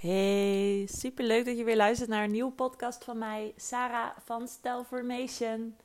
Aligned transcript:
Hey, 0.00 0.86
super 0.90 1.24
leuk 1.24 1.44
dat 1.44 1.58
je 1.58 1.64
weer 1.64 1.76
luistert 1.76 2.10
naar 2.10 2.24
een 2.24 2.30
nieuwe 2.30 2.52
podcast 2.52 3.04
van 3.04 3.18
mij, 3.18 3.52
Sarah 3.56 4.10
van 4.24 4.48
Stelformation. 4.48 5.76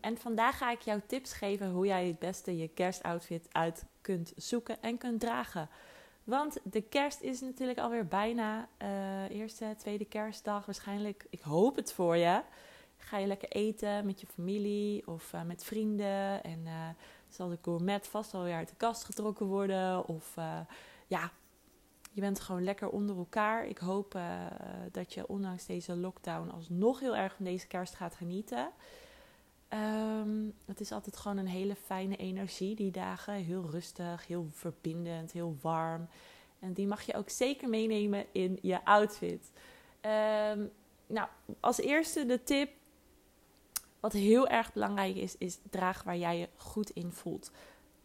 En 0.00 0.18
vandaag 0.18 0.58
ga 0.58 0.70
ik 0.70 0.80
jou 0.80 1.00
tips 1.06 1.32
geven 1.32 1.70
hoe 1.70 1.86
jij 1.86 2.06
het 2.06 2.18
beste 2.18 2.56
je 2.56 2.68
kerstoutfit 2.68 3.48
uit 3.52 3.84
kunt 4.00 4.32
zoeken 4.36 4.82
en 4.82 4.98
kunt 4.98 5.20
dragen. 5.20 5.68
Want 6.24 6.58
de 6.62 6.80
kerst 6.80 7.20
is 7.20 7.40
natuurlijk 7.40 7.78
alweer 7.78 8.06
bijna. 8.06 8.68
Uh, 8.82 9.30
eerste, 9.30 9.74
tweede 9.78 10.04
kerstdag 10.04 10.66
waarschijnlijk. 10.66 11.26
Ik 11.30 11.40
hoop 11.40 11.76
het 11.76 11.92
voor 11.92 12.16
je. 12.16 12.42
Ga 12.96 13.18
je 13.18 13.26
lekker 13.26 13.48
eten 13.48 14.06
met 14.06 14.20
je 14.20 14.26
familie 14.26 15.06
of 15.06 15.32
uh, 15.32 15.42
met 15.42 15.64
vrienden. 15.64 16.42
En 16.42 16.60
uh, 16.64 16.88
zal 17.28 17.48
de 17.48 17.58
gourmet 17.62 18.06
vast 18.06 18.34
alweer 18.34 18.54
uit 18.54 18.68
de 18.68 18.76
kast 18.76 19.04
getrokken 19.04 19.46
worden. 19.46 20.08
Of 20.08 20.34
ja, 21.06 21.30
je 22.10 22.20
bent 22.20 22.40
gewoon 22.40 22.64
lekker 22.64 22.88
onder 22.88 23.16
elkaar. 23.16 23.66
Ik 23.66 23.78
hoop 23.78 24.14
uh, 24.14 24.46
dat 24.92 25.14
je 25.14 25.28
ondanks 25.28 25.66
deze 25.66 25.96
lockdown 25.96 26.50
alsnog 26.50 27.00
heel 27.00 27.16
erg 27.16 27.34
van 27.34 27.44
deze 27.44 27.66
kerst 27.66 27.94
gaat 27.94 28.14
genieten. 28.14 28.68
Um, 30.22 30.54
het 30.66 30.80
is 30.80 30.92
altijd 30.92 31.16
gewoon 31.16 31.36
een 31.36 31.46
hele 31.46 31.74
fijne 31.74 32.16
energie 32.16 32.74
die 32.74 32.90
dagen. 32.90 33.34
Heel 33.34 33.70
rustig, 33.70 34.26
heel 34.26 34.46
verbindend, 34.50 35.32
heel 35.32 35.56
warm. 35.60 36.08
En 36.58 36.72
die 36.72 36.86
mag 36.86 37.02
je 37.02 37.14
ook 37.14 37.28
zeker 37.30 37.68
meenemen 37.68 38.24
in 38.32 38.58
je 38.62 38.84
outfit. 38.84 39.50
Um, 40.00 40.70
nou, 41.06 41.28
als 41.60 41.78
eerste 41.78 42.26
de 42.26 42.42
tip. 42.42 42.70
Wat 44.00 44.12
heel 44.12 44.48
erg 44.48 44.72
belangrijk 44.72 45.16
is, 45.16 45.36
is 45.38 45.58
draag 45.70 46.02
waar 46.02 46.16
jij 46.16 46.38
je 46.38 46.48
goed 46.56 46.90
in 46.90 47.12
voelt. 47.12 47.50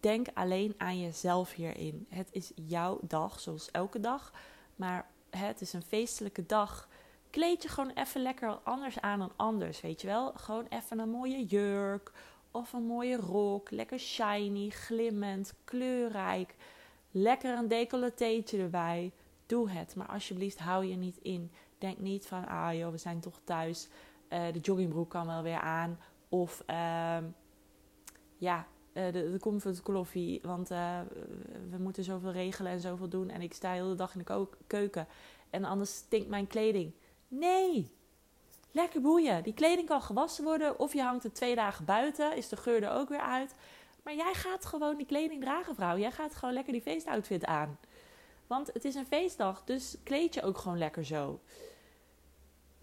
Denk 0.04 0.28
alleen 0.34 0.74
aan 0.78 1.00
jezelf 1.00 1.54
hierin. 1.54 2.06
Het 2.10 2.28
is 2.32 2.52
jouw 2.56 3.00
dag, 3.02 3.40
zoals 3.40 3.72
elke 3.72 4.00
dag. 4.00 4.34
Maar 4.76 5.08
het 5.30 5.62
is 5.62 5.74
een 5.74 5.84
feestelijke 5.84 6.46
dag. 6.46 6.90
Kleed 7.30 7.64
je 7.64 7.70
gewoon 7.70 7.92
even 7.94 8.22
lekker 8.22 8.60
anders 8.64 9.00
aan 9.00 9.20
dan 9.20 9.32
anders, 9.36 9.82
weet 9.82 10.02
je 10.02 10.08
wel? 10.08 10.32
Gewoon 10.36 10.66
even 10.70 11.00
een 11.00 11.10
mooie 11.10 11.46
jurk 11.46 12.12
of 12.52 12.74
een 12.74 12.86
mooie 12.86 13.16
rok. 13.16 13.72
Lekker 13.72 14.00
shiny, 14.00 14.70
glimmend, 14.70 15.54
kleurrijk. 15.64 16.56
Lekker 17.12 17.58
een 17.58 17.68
decolleteetje 17.68 18.62
erbij. 18.62 19.12
Doe 19.46 19.70
het, 19.70 19.96
maar 19.96 20.08
alsjeblieft 20.08 20.60
hou 20.60 20.86
je 20.86 20.96
niet 20.96 21.18
in. 21.18 21.52
Denk 21.78 21.98
niet 21.98 22.26
van, 22.26 22.48
ah 22.48 22.74
joh, 22.78 22.92
we 22.92 22.98
zijn 22.98 23.20
toch 23.20 23.40
thuis. 23.44 23.88
Uh, 24.30 24.40
de 24.54 24.60
joggingbroek 24.60 25.10
kan 25.10 25.28
wel 25.28 25.42
weer 25.44 25.60
aan. 25.60 26.00
Of 26.30 26.64
uh, 26.70 27.18
ja, 28.38 28.68
de, 28.94 29.12
de 29.12 29.82
coffee. 29.84 30.40
Want 30.44 30.72
uh, 30.72 31.00
we 31.70 31.78
moeten 31.78 32.04
zoveel 32.04 32.32
regelen 32.32 32.72
en 32.72 32.80
zoveel 32.80 33.10
doen. 33.10 33.30
En 33.30 33.42
ik 33.42 33.54
sta 33.54 33.74
de 33.74 33.82
hele 33.82 33.96
dag 33.96 34.16
in 34.16 34.24
de 34.26 34.48
keuken. 34.68 35.08
En 35.50 35.64
anders 35.64 35.96
stinkt 35.96 36.30
mijn 36.30 36.48
kleding. 36.48 36.94
Nee! 37.28 37.92
Lekker 38.72 39.02
boeien. 39.02 39.44
Die 39.44 39.54
kleding 39.54 39.88
kan 39.88 40.02
gewassen 40.02 40.44
worden. 40.44 40.80
Of 40.80 40.94
je 40.94 41.02
hangt 41.02 41.24
er 41.24 41.34
twee 41.34 41.56
dagen 41.56 41.86
buiten. 41.86 42.36
Is 42.36 42.50
de 42.50 42.58
geur 42.58 42.84
er 42.84 42.92
ook 42.92 43.10
weer 43.10 43.22
uit. 43.22 43.56
Maar 44.04 44.16
jij 44.16 44.34
gaat 44.34 44.66
gewoon 44.66 44.98
die 44.98 45.06
kleding 45.06 45.42
dragen, 45.42 45.76
vrouw. 45.76 45.98
Jij 45.98 46.12
gaat 46.12 46.36
gewoon 46.36 46.54
lekker 46.54 46.74
die 46.74 46.82
feestoutfit 46.82 47.46
aan. 47.46 47.78
Want 48.48 48.70
het 48.74 48.86
is 48.86 48.96
een 48.96 49.06
feestdag. 49.06 49.64
Dus 49.64 49.98
kleed 50.04 50.34
je 50.34 50.42
ook 50.42 50.58
gewoon 50.58 50.78
lekker 50.78 51.06
zo. 51.06 51.40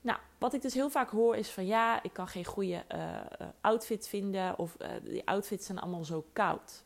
Nou, 0.03 0.19
wat 0.39 0.55
ik 0.55 0.63
dus 0.63 0.75
heel 0.75 0.91
vaak 0.91 1.11
hoor 1.11 1.37
is 1.37 1.51
van 1.51 1.67
ja, 1.67 2.03
ik 2.03 2.13
kan 2.13 2.29
geen 2.29 2.45
goede 2.45 2.85
uh, 2.95 3.49
outfit 3.61 4.09
vinden 4.09 4.59
of 4.59 4.77
uh, 4.79 4.89
die 5.03 5.27
outfits 5.27 5.67
zijn 5.67 5.79
allemaal 5.79 6.05
zo 6.05 6.25
koud. 6.33 6.85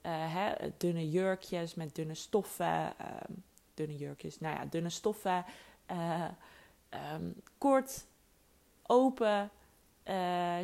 Hè, 0.00 0.52
dunne 0.76 1.10
jurkjes 1.10 1.74
met 1.74 1.94
dunne 1.94 2.14
stoffen, 2.14 2.94
dunne 3.74 3.96
jurkjes, 3.96 4.40
nou 4.40 4.56
ja, 4.56 4.64
dunne 4.64 4.90
stoffen, 4.90 5.44
um, 7.14 7.34
kort, 7.58 8.06
open, 8.86 9.50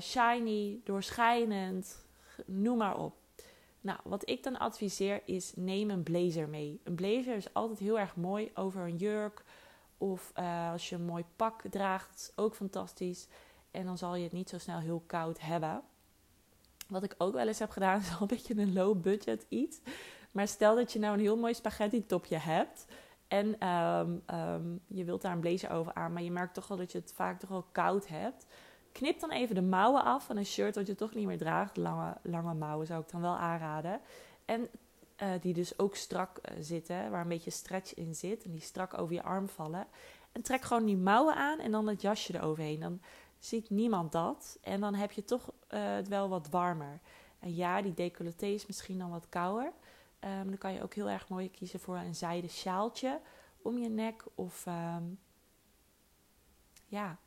shiny, 0.01 0.81
doorschijnend, 0.85 2.05
noem 2.47 2.77
maar 2.77 2.99
op. 2.99 3.15
Nou, 3.81 3.99
wat 4.05 4.29
ik 4.29 4.43
dan 4.43 4.59
adviseer 4.59 5.23
is 5.25 5.53
neem 5.57 5.91
een 5.91 6.03
blazer 6.03 6.49
mee. 6.49 6.81
Een 6.85 6.95
blazer 6.95 7.37
is 7.37 7.55
altijd 7.55 7.79
heel 7.79 7.99
erg 7.99 8.17
mooi 8.17 8.51
over 8.55 8.83
een 8.83 8.97
jurk 8.97 9.45
of 10.01 10.33
uh, 10.39 10.71
als 10.71 10.89
je 10.89 10.95
een 10.95 11.05
mooi 11.05 11.25
pak 11.37 11.63
draagt, 11.71 12.33
ook 12.37 12.55
fantastisch. 12.55 13.27
En 13.71 13.85
dan 13.85 13.99
zal 13.99 14.15
je 14.15 14.23
het 14.23 14.33
niet 14.33 14.49
zo 14.49 14.59
snel 14.59 14.79
heel 14.79 15.03
koud 15.07 15.41
hebben. 15.41 15.83
Wat 16.89 17.03
ik 17.03 17.15
ook 17.19 17.33
wel 17.33 17.47
eens 17.47 17.59
heb 17.59 17.71
gedaan, 17.71 18.01
is 18.01 18.11
al 18.11 18.21
een 18.21 18.27
beetje 18.27 18.57
een 18.57 18.73
low 18.73 19.01
budget 19.01 19.47
iets. 19.49 19.81
Maar 20.31 20.49
stel 20.49 20.75
dat 20.75 20.93
je 20.93 20.99
nou 20.99 21.15
een 21.15 21.21
heel 21.21 21.37
mooi 21.37 21.55
spaghetti 21.55 22.07
topje 22.07 22.37
hebt. 22.37 22.85
En 23.29 23.69
um, 23.69 24.23
um, 24.35 24.81
je 24.87 25.05
wilt 25.05 25.23
daar 25.23 25.33
een 25.33 25.41
blazer 25.41 25.71
over 25.71 25.95
aan, 25.95 26.13
maar 26.13 26.23
je 26.23 26.31
merkt 26.31 26.55
toch 26.55 26.69
wel 26.69 26.77
dat 26.77 26.93
je 26.93 26.99
het 26.99 27.13
vaak 27.13 27.39
toch 27.39 27.51
wel 27.51 27.67
koud 27.73 28.09
hebt. 28.09 28.47
Knip 28.93 29.21
dan 29.21 29.31
even 29.31 29.55
de 29.55 29.63
mouwen 29.63 30.05
af 30.05 30.25
van 30.25 30.37
een 30.37 30.47
shirt 30.47 30.75
dat 30.75 30.87
je 30.87 30.95
toch 30.95 31.15
niet 31.15 31.27
meer 31.27 31.39
draagt. 31.39 31.77
Lange, 31.77 32.17
lange 32.23 32.55
mouwen 32.55 32.87
zou 32.87 33.03
ik 33.03 33.11
dan 33.11 33.21
wel 33.21 33.37
aanraden. 33.37 34.01
En 34.45 34.69
uh, 35.23 35.29
die 35.41 35.55
dus 35.55 35.79
ook 35.79 35.97
strak 35.97 36.39
uh, 36.39 36.57
zitten, 36.61 37.11
waar 37.11 37.21
een 37.21 37.29
beetje 37.29 37.51
stretch 37.51 37.95
in 37.95 38.15
zit 38.15 38.45
en 38.45 38.51
die 38.51 38.61
strak 38.61 38.99
over 38.99 39.15
je 39.15 39.23
arm 39.23 39.49
vallen. 39.49 39.87
En 40.33 40.43
trek 40.43 40.63
gewoon 40.63 40.85
die 40.85 40.97
mouwen 40.97 41.35
aan 41.35 41.59
en 41.59 41.71
dan 41.71 41.87
het 41.87 42.03
jasje 42.03 42.35
eroverheen. 42.35 42.81
Dan 42.81 43.01
ziet 43.39 43.71
niemand 43.71 44.13
dat 44.13 44.59
en 44.63 44.81
dan 44.81 44.95
heb 44.95 45.13
je 45.13 45.25
toch 45.25 45.53
uh, 45.71 45.95
het 45.95 46.09
wel 46.09 46.29
wat 46.29 46.49
warmer. 46.49 47.01
En 47.39 47.55
ja, 47.55 47.83
die 47.83 47.95
decolleté 47.95 48.47
is 48.47 48.67
misschien 48.67 48.99
dan 48.99 49.11
wat 49.11 49.29
kouder. 49.29 49.73
Um, 50.25 50.47
dan 50.47 50.59
kan 50.59 50.73
je 50.73 50.83
ook 50.83 50.95
heel 50.95 51.09
erg 51.09 51.29
mooi 51.29 51.51
kiezen 51.51 51.81
voor 51.81 51.97
een 51.97 52.15
zijden 52.15 52.51
sjaaltje 52.51 53.21
om 53.63 53.79
je 53.79 53.89
nek 53.89 54.25
of 54.35 54.67
um, 54.67 55.19
ja, 56.87 57.19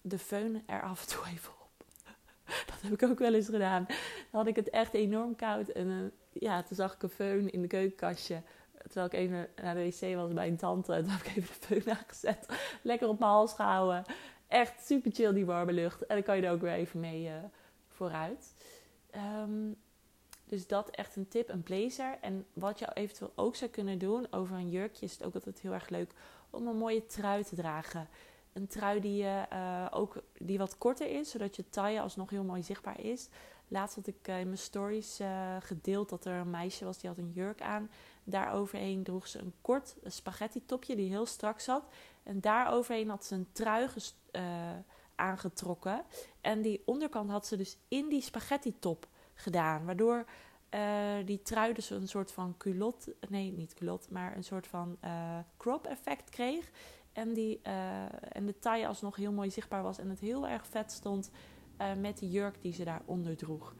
de 0.00 0.18
föhn 0.18 0.62
er 0.66 0.82
af 0.82 1.02
en 1.02 1.08
toe 1.08 1.26
even 1.26 1.52
op. 1.52 1.84
dat 2.70 2.80
heb 2.80 2.92
ik 2.92 3.02
ook 3.02 3.18
wel 3.18 3.34
eens 3.34 3.48
gedaan. 3.48 3.84
Dan 3.86 3.96
had 4.30 4.46
ik 4.46 4.56
het 4.56 4.70
echt 4.70 4.94
enorm 4.94 5.36
koud 5.36 5.68
en 5.68 6.12
ja, 6.38 6.62
toen 6.62 6.76
zag 6.76 6.94
ik 6.94 7.02
een 7.02 7.10
föhn 7.10 7.50
in 7.50 7.60
de 7.62 7.66
keukenkastje. 7.66 8.42
Terwijl 8.82 9.06
ik 9.06 9.12
even 9.12 9.48
naar 9.62 9.74
de 9.74 9.84
wc 9.84 10.14
was 10.14 10.32
bij 10.32 10.48
een 10.48 10.56
tante. 10.56 10.92
Toen 10.92 11.08
heb 11.08 11.20
ik 11.20 11.36
even 11.36 11.54
de 11.60 11.82
föhn 11.82 11.98
aangezet. 11.98 12.46
Lekker 12.82 13.08
op 13.08 13.18
mijn 13.18 13.30
hals 13.30 13.52
gehouden. 13.52 14.04
Echt 14.48 14.86
super 14.86 15.12
chill 15.12 15.32
die 15.32 15.46
warme 15.46 15.72
lucht. 15.72 16.06
En 16.06 16.14
dan 16.14 16.24
kan 16.24 16.36
je 16.36 16.42
er 16.42 16.52
ook 16.52 16.60
weer 16.60 16.72
even 16.72 17.00
mee 17.00 17.24
uh, 17.24 17.34
vooruit. 17.88 18.54
Um, 19.42 19.76
dus 20.44 20.66
dat 20.66 20.90
echt 20.90 21.16
een 21.16 21.28
tip, 21.28 21.48
een 21.48 21.62
blazer. 21.62 22.18
En 22.20 22.46
wat 22.52 22.78
je 22.78 22.94
eventueel 22.94 23.32
ook 23.34 23.56
zou 23.56 23.70
kunnen 23.70 23.98
doen 23.98 24.32
over 24.32 24.56
een 24.56 24.70
jurkje... 24.70 25.06
is 25.06 25.12
het 25.12 25.24
ook 25.24 25.34
altijd 25.34 25.60
heel 25.60 25.72
erg 25.72 25.88
leuk 25.88 26.10
om 26.50 26.66
een 26.66 26.76
mooie 26.76 27.06
trui 27.06 27.44
te 27.44 27.54
dragen. 27.54 28.08
Een 28.52 28.66
trui 28.66 29.00
die, 29.00 29.22
uh, 29.22 29.86
ook, 29.90 30.22
die 30.38 30.58
wat 30.58 30.78
korter 30.78 31.10
is, 31.10 31.30
zodat 31.30 31.56
je 31.56 31.68
taille 31.68 32.00
alsnog 32.00 32.30
heel 32.30 32.44
mooi 32.44 32.62
zichtbaar 32.62 33.00
is. 33.00 33.28
Laatst 33.68 33.96
had 33.96 34.06
ik 34.06 34.28
uh, 34.28 34.40
in 34.40 34.46
mijn 34.46 34.58
stories 34.58 35.20
uh, 35.20 35.56
gedeeld 35.60 36.08
dat 36.08 36.24
er 36.24 36.34
een 36.34 36.50
meisje 36.50 36.84
was 36.84 36.98
die 36.98 37.08
had 37.08 37.18
een 37.18 37.32
jurk 37.32 37.62
aan. 37.62 37.90
Daaroverheen 38.24 39.02
droeg 39.02 39.26
ze 39.26 39.38
een 39.38 39.54
kort 39.60 39.96
spaghetti 40.04 40.64
topje 40.66 40.96
die 40.96 41.08
heel 41.08 41.26
strak 41.26 41.60
zat. 41.60 41.84
En 42.22 42.40
daaroverheen 42.40 43.08
had 43.08 43.24
ze 43.24 43.34
een 43.34 43.48
trui 43.52 43.88
aangetrokken. 45.14 46.04
En 46.40 46.62
die 46.62 46.82
onderkant 46.84 47.30
had 47.30 47.46
ze 47.46 47.56
dus 47.56 47.78
in 47.88 48.08
die 48.08 48.20
spaghetti 48.20 48.78
top 48.78 49.08
gedaan. 49.34 49.84
Waardoor 49.84 50.24
die 51.24 51.42
trui 51.42 51.72
dus 51.72 51.90
een 51.90 52.08
soort 52.08 52.32
van 52.32 52.54
culot, 52.56 53.08
nee 53.28 53.52
niet 53.52 53.74
culot, 53.74 54.10
maar 54.10 54.36
een 54.36 54.44
soort 54.44 54.66
van 54.66 54.98
crop 55.56 55.86
effect 55.86 56.30
kreeg. 56.30 56.70
En, 57.12 57.32
die, 57.32 57.60
en 58.32 58.46
de 58.46 58.58
taille 58.58 58.86
alsnog 58.86 59.16
heel 59.16 59.32
mooi 59.32 59.50
zichtbaar 59.50 59.82
was 59.82 59.98
en 59.98 60.08
het 60.08 60.20
heel 60.20 60.48
erg 60.48 60.66
vet 60.66 60.92
stond 60.92 61.30
uh, 61.80 61.92
met 61.94 62.18
die 62.18 62.30
jurk 62.30 62.62
die 62.62 62.72
ze 62.72 62.84
daaronder 62.84 63.36
droeg. 63.36 63.74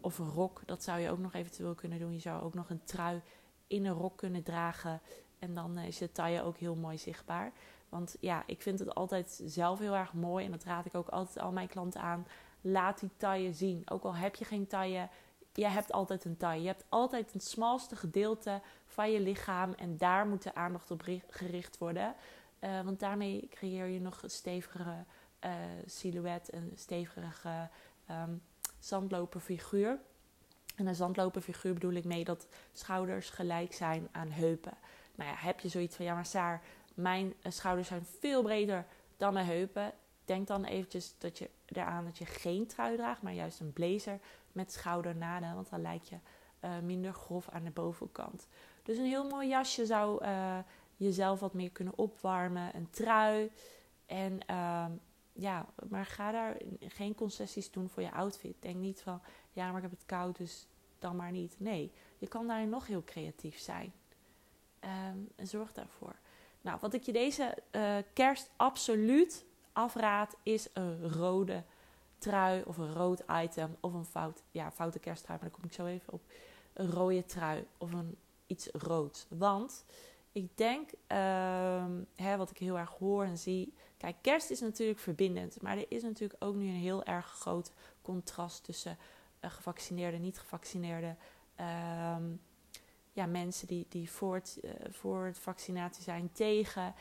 Of 0.00 0.18
een 0.18 0.30
rok, 0.30 0.62
dat 0.66 0.82
zou 0.82 1.00
je 1.00 1.10
ook 1.10 1.18
nog 1.18 1.34
eventueel 1.34 1.74
kunnen 1.74 1.98
doen. 1.98 2.12
Je 2.12 2.18
zou 2.18 2.42
ook 2.42 2.54
nog 2.54 2.70
een 2.70 2.84
trui 2.84 3.20
in 3.66 3.86
een 3.86 3.92
rok 3.92 4.16
kunnen 4.16 4.42
dragen. 4.42 5.00
En 5.38 5.54
dan 5.54 5.78
is 5.78 5.98
je 5.98 6.12
taille 6.12 6.42
ook 6.42 6.56
heel 6.56 6.74
mooi 6.74 6.98
zichtbaar. 6.98 7.52
Want 7.88 8.16
ja, 8.20 8.42
ik 8.46 8.62
vind 8.62 8.78
het 8.78 8.94
altijd 8.94 9.42
zelf 9.44 9.78
heel 9.78 9.94
erg 9.96 10.12
mooi. 10.12 10.44
En 10.44 10.50
dat 10.50 10.64
raad 10.64 10.86
ik 10.86 10.94
ook 10.94 11.08
altijd 11.08 11.38
al 11.38 11.52
mijn 11.52 11.68
klanten 11.68 12.00
aan. 12.00 12.26
Laat 12.60 13.00
die 13.00 13.10
taille 13.16 13.52
zien. 13.52 13.82
Ook 13.90 14.02
al 14.02 14.14
heb 14.14 14.34
je 14.34 14.44
geen 14.44 14.66
taille, 14.66 15.08
je 15.52 15.66
hebt 15.66 15.92
altijd 15.92 16.24
een 16.24 16.36
taille. 16.36 16.62
Je 16.62 16.68
hebt 16.68 16.84
altijd 16.88 17.32
het 17.32 17.44
smalste 17.44 17.96
gedeelte 17.96 18.60
van 18.86 19.10
je 19.10 19.20
lichaam. 19.20 19.72
En 19.72 19.96
daar 19.96 20.26
moet 20.26 20.42
de 20.42 20.54
aandacht 20.54 20.90
op 20.90 21.02
gericht 21.28 21.78
worden. 21.78 22.14
Uh, 22.60 22.80
want 22.80 23.00
daarmee 23.00 23.48
creëer 23.50 23.86
je 23.86 24.00
nog 24.00 24.22
stevigere 24.26 25.04
uh, 25.44 25.52
silhouet, 25.86 26.52
een 26.52 26.72
stevige 26.74 27.68
um, 28.10 28.42
zandloperfiguur. 28.78 29.98
En 30.76 30.86
een 30.86 30.94
zandloperfiguur 30.94 31.74
bedoel 31.74 31.92
ik 31.92 32.04
mee 32.04 32.24
dat 32.24 32.46
schouders 32.72 33.30
gelijk 33.30 33.72
zijn 33.72 34.08
aan 34.12 34.30
heupen. 34.30 34.72
Nou 35.14 35.30
ja, 35.30 35.36
heb 35.36 35.60
je 35.60 35.68
zoiets 35.68 35.96
van, 35.96 36.04
ja 36.04 36.14
maar 36.14 36.26
Saar, 36.26 36.62
mijn 36.94 37.26
uh, 37.42 37.52
schouders 37.52 37.88
zijn 37.88 38.04
veel 38.18 38.42
breder 38.42 38.86
dan 39.16 39.32
mijn 39.32 39.46
heupen. 39.46 39.92
Denk 40.24 40.46
dan 40.46 40.64
eventjes 40.64 41.14
dat 41.18 41.38
je 41.38 41.50
eraan 41.66 42.04
dat 42.04 42.18
je 42.18 42.26
geen 42.26 42.66
trui 42.66 42.96
draagt, 42.96 43.22
maar 43.22 43.32
juist 43.32 43.60
een 43.60 43.72
blazer 43.72 44.18
met 44.52 44.72
schoudernaden. 44.72 45.54
Want 45.54 45.70
dan 45.70 45.82
lijkt 45.82 46.08
je 46.08 46.16
uh, 46.64 46.78
minder 46.78 47.12
grof 47.12 47.48
aan 47.48 47.64
de 47.64 47.70
bovenkant. 47.70 48.46
Dus 48.82 48.96
een 48.96 49.04
heel 49.04 49.28
mooi 49.28 49.48
jasje 49.48 49.86
zou 49.86 50.24
jezelf 50.96 51.40
wat 51.40 51.54
meer 51.54 51.70
kunnen 51.70 51.98
opwarmen. 51.98 52.76
Een 52.76 52.90
trui. 52.90 53.50
En 54.06 54.46
ehm, 54.46 54.90
ja, 55.32 55.66
maar 55.88 56.06
ga 56.06 56.32
daar 56.32 56.56
geen 56.80 57.14
concessies 57.14 57.70
doen 57.70 57.88
voor 57.88 58.02
je 58.02 58.12
outfit. 58.12 58.54
Denk 58.60 58.76
niet 58.76 59.00
van, 59.00 59.20
ja, 59.52 59.66
maar 59.66 59.76
ik 59.76 59.82
heb 59.82 59.98
het 59.98 60.06
koud, 60.06 60.36
dus 60.36 60.66
dan 60.98 61.16
maar 61.16 61.30
niet. 61.30 61.54
Nee, 61.58 61.92
je 62.18 62.28
kan 62.28 62.46
daarin 62.46 62.68
nog 62.68 62.86
heel 62.86 63.04
creatief 63.04 63.58
zijn. 63.58 63.92
Ehm, 64.78 65.18
en 65.36 65.46
zorg 65.46 65.72
daarvoor. 65.72 66.14
Nou, 66.60 66.78
wat 66.80 66.94
ik 66.94 67.02
je 67.02 67.12
deze 67.12 67.58
uh, 67.72 67.96
kerst 68.12 68.50
absoluut 68.56 69.44
afraad, 69.72 70.36
is 70.42 70.68
een 70.72 71.12
rode 71.12 71.64
trui 72.18 72.62
of 72.66 72.78
een 72.78 72.92
rood 72.92 73.22
item 73.42 73.76
of 73.80 73.94
een 73.94 74.04
fout, 74.04 74.42
ja, 74.50 74.70
foute 74.70 74.98
kersttrui, 74.98 75.38
maar 75.40 75.48
daar 75.48 75.58
kom 75.58 75.68
ik 75.68 75.74
zo 75.74 75.86
even 75.86 76.12
op. 76.12 76.22
Een 76.72 76.90
rode 76.90 77.24
trui 77.24 77.66
of 77.78 77.92
een 77.92 78.16
iets 78.46 78.68
rood. 78.72 79.26
Want 79.28 79.84
ik 80.32 80.56
denk, 80.56 80.90
uh, 80.92 81.84
hè, 82.14 82.36
wat 82.36 82.50
ik 82.50 82.58
heel 82.58 82.78
erg 82.78 82.90
hoor 82.90 83.24
en 83.24 83.38
zie. 83.38 83.74
Kijk, 84.02 84.16
kerst 84.20 84.50
is 84.50 84.60
natuurlijk 84.60 84.98
verbindend. 84.98 85.60
Maar 85.60 85.76
er 85.76 85.86
is 85.88 86.02
natuurlijk 86.02 86.44
ook 86.44 86.54
nu 86.54 86.68
een 86.68 86.74
heel 86.74 87.04
erg 87.04 87.26
groot 87.26 87.72
contrast 88.02 88.64
tussen 88.64 88.98
uh, 89.40 89.50
gevaccineerde 89.50 90.16
en 90.16 90.22
niet-gevaccineerde. 90.22 91.16
Uh, 91.60 92.16
ja, 93.12 93.26
mensen 93.26 93.66
die, 93.66 93.86
die 93.88 94.10
voor, 94.10 94.34
het, 94.34 94.58
uh, 94.62 94.70
voor 94.90 95.24
het 95.24 95.38
vaccinatie 95.38 96.02
zijn 96.02 96.32
tegen. 96.32 96.94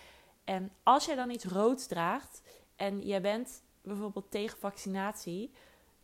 En 0.44 0.72
als 0.84 1.06
jij 1.06 1.16
dan 1.16 1.30
iets 1.30 1.46
roods 1.46 1.88
draagt 1.88 2.42
en 2.76 3.02
jij 3.02 3.22
bent 3.22 3.62
bijvoorbeeld 3.82 4.32
tegen 4.32 4.58
vaccinatie. 4.58 5.52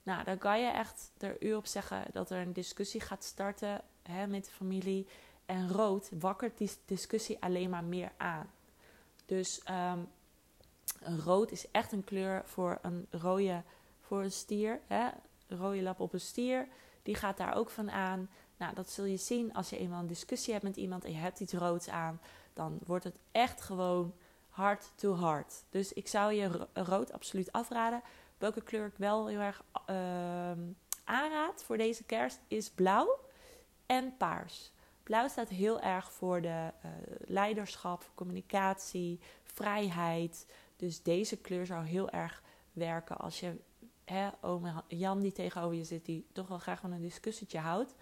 Nou, 0.03 0.23
dan 0.23 0.37
kan 0.37 0.59
je 0.61 0.67
echt 0.67 1.11
er 1.17 1.43
u 1.43 1.53
op 1.53 1.65
zeggen 1.65 2.05
dat 2.11 2.29
er 2.29 2.41
een 2.41 2.53
discussie 2.53 3.01
gaat 3.01 3.23
starten 3.23 3.81
hè, 4.03 4.27
met 4.27 4.45
de 4.45 4.51
familie. 4.51 5.07
En 5.45 5.69
rood 5.69 6.09
wakkert 6.19 6.57
die 6.57 6.71
discussie 6.85 7.37
alleen 7.39 7.69
maar 7.69 7.83
meer 7.83 8.11
aan. 8.17 8.51
Dus 9.25 9.61
um, 9.69 10.07
rood 11.23 11.51
is 11.51 11.71
echt 11.71 11.91
een 11.91 12.03
kleur 12.03 12.41
voor 12.45 12.79
een 12.81 13.07
rode 13.11 13.63
voor 14.01 14.23
een 14.23 14.31
stier. 14.31 14.79
Hè? 14.87 15.07
Rode 15.47 15.81
lap 15.81 15.99
op 15.99 16.13
een 16.13 16.19
stier. 16.19 16.67
Die 17.03 17.15
gaat 17.15 17.37
daar 17.37 17.55
ook 17.55 17.69
van 17.69 17.91
aan. 17.91 18.29
Nou, 18.57 18.73
dat 18.73 18.89
zul 18.89 19.05
je 19.05 19.17
zien 19.17 19.53
als 19.53 19.69
je 19.69 19.77
eenmaal 19.77 19.99
een 19.99 20.07
discussie 20.07 20.53
hebt 20.53 20.65
met 20.65 20.75
iemand 20.75 21.05
en 21.05 21.11
je 21.11 21.17
hebt 21.17 21.39
iets 21.39 21.53
roods 21.53 21.89
aan. 21.89 22.21
Dan 22.53 22.79
wordt 22.85 23.03
het 23.03 23.15
echt 23.31 23.61
gewoon 23.61 24.13
hard 24.49 24.91
to 24.95 25.13
hard. 25.13 25.63
Dus 25.69 25.93
ik 25.93 26.07
zou 26.07 26.33
je 26.33 26.67
rood 26.73 27.11
absoluut 27.11 27.51
afraden. 27.51 28.01
Welke 28.37 28.61
kleur 28.61 28.85
ik 28.85 28.97
wel 28.97 29.27
heel 29.27 29.39
erg 29.39 29.63
uh, 29.89 29.95
aanraad 31.03 31.63
voor 31.63 31.77
deze 31.77 32.03
kerst 32.03 32.39
is 32.47 32.69
blauw 32.69 33.19
en 33.85 34.17
paars. 34.17 34.71
Blauw 35.03 35.27
staat 35.27 35.49
heel 35.49 35.81
erg 35.81 36.11
voor 36.11 36.41
de 36.41 36.47
uh, 36.85 36.91
leiderschap, 37.19 38.09
communicatie, 38.15 39.19
vrijheid. 39.43 40.45
Dus 40.77 41.03
deze 41.03 41.37
kleur 41.37 41.65
zou 41.65 41.85
heel 41.85 42.09
erg 42.09 42.43
werken 42.73 43.17
als 43.17 43.39
je 43.39 43.55
hè, 44.05 44.29
Jan 44.87 45.19
die 45.19 45.31
tegenover 45.31 45.77
je 45.77 45.83
zit, 45.83 46.05
die 46.05 46.25
toch 46.31 46.47
wel 46.47 46.57
graag 46.57 46.79
van 46.79 46.91
een 46.91 47.01
discussietje 47.01 47.59
houdt. 47.59 47.95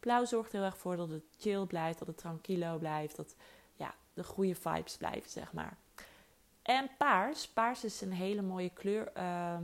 Blauw 0.00 0.24
zorgt 0.24 0.52
heel 0.52 0.62
erg 0.62 0.78
voor 0.78 0.96
dat 0.96 1.10
het 1.10 1.24
chill 1.38 1.66
blijft, 1.66 1.98
dat 1.98 2.08
het 2.08 2.18
tranquilo 2.18 2.78
blijft, 2.78 3.16
dat 3.16 3.34
ja, 3.76 3.94
de 4.14 4.24
goede 4.24 4.54
vibes 4.54 4.96
blijven, 4.96 5.30
zeg 5.30 5.52
maar. 5.52 5.76
En 6.62 6.90
paars, 6.98 7.48
paars 7.48 7.84
is 7.84 8.00
een 8.00 8.12
hele 8.12 8.42
mooie 8.42 8.70
kleur 8.70 9.12
uh, 9.16 9.58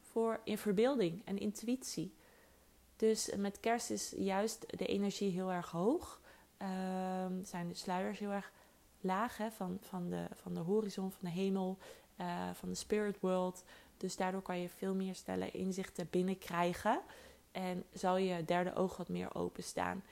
voor 0.00 0.40
in 0.44 0.58
verbeelding 0.58 1.22
en 1.24 1.38
intuïtie. 1.38 2.14
Dus 2.96 3.30
met 3.36 3.60
kerst 3.60 3.90
is 3.90 4.14
juist 4.16 4.78
de 4.78 4.86
energie 4.86 5.30
heel 5.30 5.52
erg 5.52 5.70
hoog. 5.70 6.20
Uh, 6.62 6.68
zijn 7.42 7.68
de 7.68 7.74
sluiers 7.74 8.18
heel 8.18 8.30
erg 8.30 8.52
laag 9.00 9.38
van, 9.56 9.78
van, 9.80 10.10
de, 10.10 10.26
van 10.34 10.54
de 10.54 10.60
horizon, 10.60 11.10
van 11.10 11.20
de 11.20 11.30
hemel, 11.30 11.78
uh, 12.20 12.50
van 12.52 12.68
de 12.68 12.74
spirit 12.74 13.20
world. 13.20 13.64
Dus 13.96 14.16
daardoor 14.16 14.42
kan 14.42 14.58
je 14.58 14.68
veel 14.68 14.94
meer 14.94 15.14
stellen 15.14 15.52
inzichten 15.52 16.08
binnenkrijgen. 16.10 17.00
En 17.52 17.84
zal 17.92 18.16
je 18.16 18.44
derde 18.44 18.74
oog 18.74 18.96
wat 18.96 19.08
meer 19.08 19.34
openstaan. 19.34 20.02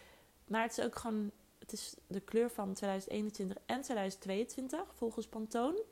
Maar 0.46 0.62
het 0.62 0.78
is 0.78 0.84
ook 0.84 0.96
gewoon, 0.96 1.30
het 1.58 1.72
is 1.72 1.94
de 2.06 2.20
kleur 2.20 2.50
van 2.50 2.72
2021 2.72 3.56
en 3.66 3.80
2022 3.80 4.94
volgens 4.94 5.26
Pantone. 5.26 5.82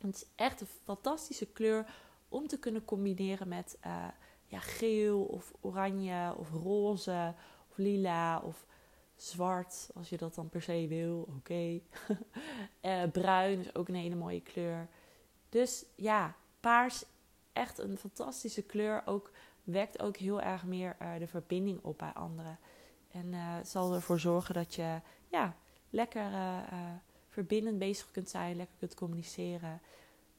Het 0.00 0.14
is 0.14 0.26
echt 0.34 0.60
een 0.60 0.66
fantastische 0.84 1.46
kleur 1.46 1.86
om 2.28 2.46
te 2.46 2.58
kunnen 2.58 2.84
combineren 2.84 3.48
met 3.48 3.78
uh, 3.86 4.06
ja, 4.46 4.60
geel 4.60 5.22
of 5.22 5.52
oranje 5.60 6.34
of 6.36 6.50
roze 6.50 7.34
of 7.70 7.76
lila 7.76 8.40
of 8.40 8.66
zwart, 9.16 9.90
als 9.94 10.08
je 10.08 10.16
dat 10.16 10.34
dan 10.34 10.48
per 10.48 10.62
se 10.62 10.86
wil. 10.88 11.28
Oké. 11.36 11.80
Uh, 12.82 13.02
bruin 13.12 13.58
is 13.58 13.74
ook 13.74 13.88
een 13.88 13.94
hele 13.94 14.14
mooie 14.14 14.42
kleur. 14.42 14.88
Dus 15.48 15.84
ja, 15.94 16.34
paars, 16.60 17.04
echt 17.52 17.78
een 17.78 17.96
fantastische 17.96 18.62
kleur. 18.62 19.02
Ook 19.04 19.30
wekt 19.64 20.02
ook 20.02 20.16
heel 20.16 20.40
erg 20.40 20.64
meer 20.64 20.96
uh, 21.02 21.18
de 21.18 21.26
verbinding 21.26 21.78
op 21.82 21.98
bij 21.98 22.12
anderen. 22.12 22.58
En 23.10 23.26
uh, 23.26 23.54
zal 23.62 23.94
ervoor 23.94 24.20
zorgen 24.20 24.54
dat 24.54 24.74
je 24.74 25.00
ja, 25.28 25.56
lekker 25.90 26.30
verbindend 27.28 27.78
bezig 27.78 28.10
kunt 28.10 28.30
zijn, 28.30 28.56
lekker 28.56 28.76
kunt 28.78 28.94
communiceren. 28.94 29.80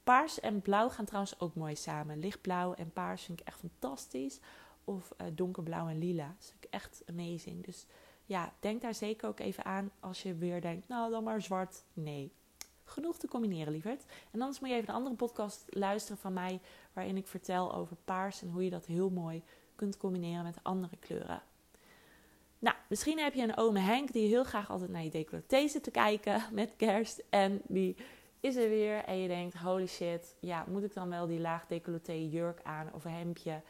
Paars 0.03 0.39
en 0.39 0.62
blauw 0.62 0.89
gaan 0.89 1.06
trouwens 1.06 1.39
ook 1.39 1.56
mooi 1.56 1.75
samen. 1.75 2.19
Lichtblauw 2.19 2.73
en 2.73 2.91
paars 2.91 3.23
vind 3.23 3.39
ik 3.39 3.47
echt 3.47 3.59
fantastisch. 3.59 4.39
Of 4.83 5.13
donkerblauw 5.33 5.88
en 5.88 5.97
lila. 5.97 6.35
Dat 6.39 6.53
ik 6.59 6.68
echt 6.69 7.03
amazing. 7.09 7.65
Dus 7.65 7.85
ja, 8.27 8.53
denk 8.59 8.81
daar 8.81 8.94
zeker 8.94 9.27
ook 9.27 9.39
even 9.39 9.65
aan 9.65 9.91
als 10.00 10.24
je 10.24 10.35
weer 10.35 10.62
denkt, 10.62 10.88
nou 10.88 11.12
dan 11.12 11.24
maar 11.24 11.41
zwart. 11.41 11.83
Nee, 11.94 12.31
genoeg 12.83 13.18
te 13.18 13.27
combineren, 13.27 13.74
lieverd. 13.74 14.06
En 14.31 14.41
anders 14.41 14.59
moet 14.59 14.69
je 14.69 14.75
even 14.75 14.89
een 14.89 14.95
andere 14.95 15.15
podcast 15.15 15.65
luisteren 15.69 16.18
van 16.18 16.33
mij, 16.33 16.59
waarin 16.94 17.18
ik 17.18 17.27
vertel 17.27 17.74
over 17.74 17.95
paars 18.06 18.41
en 18.41 18.50
hoe 18.50 18.63
je 18.63 18.69
dat 18.69 18.85
heel 18.85 19.09
mooi 19.09 19.44
kunt 19.75 19.97
combineren 19.97 20.44
met 20.44 20.57
andere 20.62 20.97
kleuren. 20.97 21.41
Nou, 22.59 22.75
misschien 22.89 23.19
heb 23.19 23.33
je 23.33 23.41
een 23.41 23.57
ome 23.57 23.79
Henk 23.79 24.12
die 24.12 24.27
heel 24.27 24.44
graag 24.44 24.69
altijd 24.69 24.89
naar 24.89 25.03
je 25.03 25.09
decolleté 25.09 25.68
zit 25.68 25.83
te 25.83 25.91
kijken 25.91 26.44
met 26.51 26.73
kerst. 26.77 27.23
En 27.30 27.62
die 27.68 27.95
is 28.39 28.56
er 28.56 28.69
weer 28.69 29.03
en 29.03 29.18
je 29.18 29.27
denkt, 29.27 29.56
holy 29.56 29.88
shit, 29.88 30.35
ja, 30.39 30.65
moet 30.68 30.83
ik 30.83 30.94
dan 30.94 31.09
wel 31.09 31.27
die 31.27 31.39
laag 31.39 31.68
decolleté 31.68 32.13
jurk 32.13 32.59
aan 32.63 32.89
of 32.94 33.06
een 33.06 33.12
hemdje? 33.12 33.62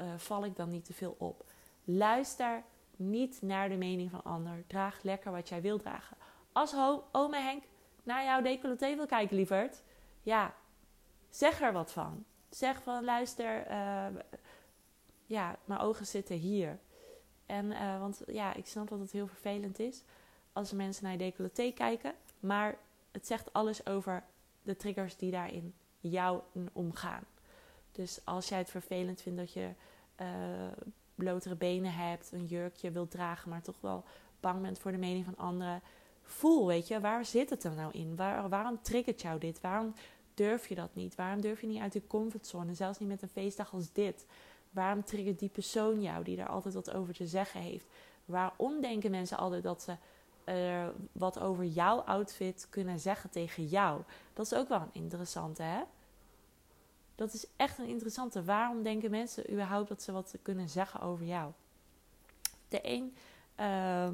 Uh, 0.00 0.06
val 0.16 0.44
ik 0.44 0.56
dan 0.56 0.68
niet 0.68 0.84
te 0.84 0.92
veel 0.92 1.14
op? 1.18 1.44
Luister 1.84 2.62
niet 2.96 3.42
naar 3.42 3.68
de 3.68 3.76
mening 3.76 4.10
van 4.10 4.22
ander. 4.22 4.64
Draag 4.66 5.02
lekker 5.02 5.32
wat 5.32 5.48
jij 5.48 5.60
wil 5.60 5.78
dragen. 5.78 6.16
Als 6.52 6.74
ome 7.12 7.36
Henk 7.36 7.64
naar 8.02 8.24
jouw 8.24 8.42
decolleté 8.42 8.96
wil 8.96 9.06
kijken, 9.06 9.36
lieverd, 9.36 9.82
ja, 10.22 10.54
zeg 11.30 11.60
er 11.60 11.72
wat 11.72 11.92
van. 11.92 12.24
Zeg 12.50 12.82
van, 12.82 13.04
luister, 13.04 13.70
uh, 13.70 14.06
ja, 15.26 15.56
mijn 15.64 15.80
ogen 15.80 16.06
zitten 16.06 16.36
hier. 16.36 16.78
En, 17.46 17.64
uh, 17.64 18.00
want 18.00 18.22
ja, 18.26 18.54
ik 18.54 18.66
snap 18.66 18.88
dat 18.88 18.98
het 18.98 19.12
heel 19.12 19.26
vervelend 19.26 19.78
is 19.78 20.02
als 20.52 20.72
mensen 20.72 21.02
naar 21.02 21.12
je 21.12 21.18
decolleté 21.18 21.72
kijken. 21.72 22.14
Maar 22.40 22.78
het 23.10 23.26
zegt 23.26 23.52
alles 23.52 23.86
over 23.86 24.24
de 24.62 24.76
triggers 24.76 25.16
die 25.16 25.30
daarin 25.30 25.74
jou 26.00 26.40
omgaan. 26.72 27.24
Dus 27.92 28.20
als 28.24 28.48
jij 28.48 28.58
het 28.58 28.70
vervelend 28.70 29.20
vindt 29.20 29.38
dat 29.38 29.52
je 29.52 29.70
uh, 30.20 30.26
blotere 31.14 31.54
benen 31.54 31.92
hebt, 31.92 32.32
een 32.32 32.46
jurkje 32.46 32.90
wilt 32.90 33.10
dragen, 33.10 33.50
maar 33.50 33.62
toch 33.62 33.80
wel 33.80 34.04
bang 34.40 34.62
bent 34.62 34.78
voor 34.78 34.92
de 34.92 34.98
mening 34.98 35.24
van 35.24 35.36
anderen. 35.36 35.82
Voel, 36.22 36.66
weet 36.66 36.88
je, 36.88 37.00
waar 37.00 37.24
zit 37.24 37.50
het 37.50 37.64
er 37.64 37.74
nou 37.74 37.92
in? 37.92 38.16
Waar, 38.16 38.48
waarom 38.48 38.82
triggert 38.82 39.22
jou 39.22 39.38
dit? 39.38 39.60
Waarom 39.60 39.94
durf 40.34 40.68
je 40.68 40.74
dat 40.74 40.94
niet? 40.94 41.14
Waarom 41.14 41.40
durf 41.40 41.60
je 41.60 41.66
niet 41.66 41.80
uit 41.80 41.92
je 41.92 42.06
comfortzone? 42.06 42.74
Zelfs 42.74 42.98
niet 42.98 43.08
met 43.08 43.22
een 43.22 43.28
feestdag 43.28 43.72
als 43.72 43.92
dit. 43.92 44.26
Waarom 44.70 45.04
triggert 45.04 45.38
die 45.38 45.48
persoon 45.48 46.02
jou 46.02 46.24
die 46.24 46.36
daar 46.36 46.48
altijd 46.48 46.74
wat 46.74 46.92
over 46.92 47.14
te 47.14 47.26
zeggen 47.26 47.60
heeft? 47.60 47.86
Waarom 48.24 48.80
denken 48.80 49.10
mensen 49.10 49.38
altijd 49.38 49.62
dat 49.62 49.82
ze 49.82 49.96
uh, 50.44 50.86
wat 51.12 51.40
over 51.40 51.64
jouw 51.64 51.98
outfit 51.98 52.66
kunnen 52.70 53.00
zeggen 53.00 53.30
tegen 53.30 53.66
jou? 53.66 54.00
Dat 54.32 54.46
is 54.46 54.54
ook 54.54 54.68
wel 54.68 54.80
een 54.80 55.02
interessante, 55.02 55.62
hè? 55.62 55.82
Dat 57.14 57.32
is 57.32 57.46
echt 57.56 57.78
een 57.78 57.88
interessante. 57.88 58.44
Waarom 58.44 58.82
denken 58.82 59.10
mensen 59.10 59.50
überhaupt 59.52 59.88
dat 59.88 60.02
ze 60.02 60.12
wat 60.12 60.34
kunnen 60.42 60.68
zeggen 60.68 61.00
over 61.00 61.24
jou? 61.24 61.52
De 62.68 62.78
een, 62.82 63.14
uh, 63.60 64.08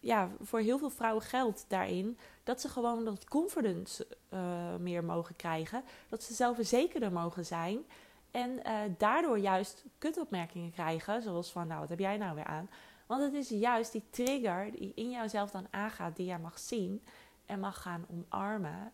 ja, 0.00 0.30
voor 0.40 0.58
heel 0.58 0.78
veel 0.78 0.90
vrouwen 0.90 1.22
geldt 1.22 1.64
daarin 1.68 2.18
dat 2.44 2.60
ze 2.60 2.68
gewoon 2.68 3.04
dat 3.04 3.24
confidence 3.24 4.06
uh, 4.34 4.76
meer 4.76 5.04
mogen 5.04 5.36
krijgen. 5.36 5.84
Dat 6.08 6.22
ze 6.22 6.34
zelfverzekerder 6.34 7.12
mogen 7.12 7.46
zijn. 7.46 7.84
En 8.30 8.50
uh, 8.50 8.78
daardoor 8.98 9.38
juist 9.38 9.84
kutopmerkingen 9.98 10.70
krijgen. 10.70 11.22
Zoals 11.22 11.52
van, 11.52 11.66
nou, 11.66 11.80
wat 11.80 11.88
heb 11.88 11.98
jij 11.98 12.16
nou 12.16 12.34
weer 12.34 12.44
aan? 12.44 12.70
Want 13.06 13.22
het 13.22 13.34
is 13.34 13.48
juist 13.48 13.92
die 13.92 14.04
trigger 14.10 14.70
die 14.72 14.92
in 14.94 15.10
jouzelf 15.10 15.50
dan 15.50 15.66
aangaat, 15.70 16.16
die 16.16 16.26
jij 16.26 16.38
mag 16.38 16.58
zien 16.58 17.02
en 17.46 17.60
mag 17.60 17.82
gaan 17.82 18.06
omarmen. 18.10 18.92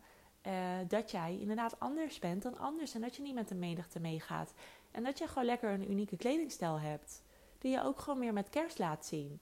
Uh, 0.48 0.54
dat 0.88 1.10
jij 1.10 1.38
inderdaad 1.40 1.80
anders 1.80 2.18
bent 2.18 2.42
dan 2.42 2.58
anders. 2.58 2.94
En 2.94 3.00
dat 3.00 3.16
je 3.16 3.22
niet 3.22 3.34
met 3.34 3.48
de 3.48 3.54
menigte 3.54 4.00
meegaat. 4.00 4.52
En 4.90 5.04
dat 5.04 5.18
je 5.18 5.28
gewoon 5.28 5.44
lekker 5.44 5.70
een 5.70 5.90
unieke 5.90 6.16
kledingstijl 6.16 6.80
hebt. 6.80 7.22
Die 7.58 7.70
je 7.70 7.84
ook 7.84 7.98
gewoon 7.98 8.18
meer 8.18 8.32
met 8.32 8.48
kerst 8.48 8.78
laat 8.78 9.06
zien. 9.06 9.40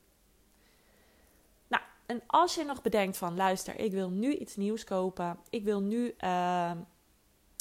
Nou, 1.68 1.82
en 2.06 2.22
als 2.26 2.54
je 2.54 2.64
nog 2.64 2.82
bedenkt 2.82 3.16
van, 3.16 3.36
luister, 3.36 3.78
ik 3.78 3.92
wil 3.92 4.10
nu 4.10 4.34
iets 4.34 4.56
nieuws 4.56 4.84
kopen. 4.84 5.38
Ik 5.50 5.64
wil 5.64 5.80
nu 5.80 6.14
ehm, 6.18 6.78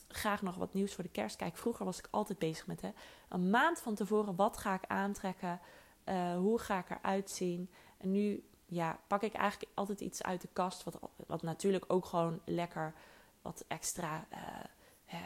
graag 0.07 0.41
nog 0.41 0.55
wat 0.55 0.73
nieuws 0.73 0.93
voor 0.93 1.03
de 1.03 1.09
kerst. 1.09 1.35
Kijk, 1.35 1.57
vroeger 1.57 1.85
was 1.85 1.97
ik 1.97 2.07
altijd 2.11 2.39
bezig 2.39 2.67
met 2.67 2.81
hè, 2.81 2.89
een 3.29 3.49
maand 3.49 3.79
van 3.79 3.95
tevoren. 3.95 4.35
Wat 4.35 4.57
ga 4.57 4.73
ik 4.73 4.85
aantrekken? 4.87 5.59
Uh, 6.05 6.35
hoe 6.37 6.59
ga 6.59 6.79
ik 6.79 6.89
eruit 6.89 7.29
zien? 7.29 7.69
En 7.97 8.11
nu 8.11 8.43
ja, 8.65 8.99
pak 9.07 9.21
ik 9.21 9.33
eigenlijk 9.33 9.71
altijd 9.73 10.01
iets 10.01 10.23
uit 10.23 10.41
de 10.41 10.49
kast. 10.53 10.83
Wat, 10.83 10.99
wat 11.27 11.41
natuurlijk 11.41 11.85
ook 11.87 12.05
gewoon 12.05 12.39
lekker 12.45 12.93
wat 13.45 13.65
extra 13.67 14.27
uh, 14.33 15.19